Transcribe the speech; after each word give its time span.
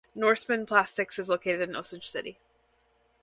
Norseman 0.15 0.65
Plastics 0.65 1.19
is 1.19 1.29
located 1.29 1.61
in 1.61 1.75
Osage 1.75 2.09
City. 2.09 2.39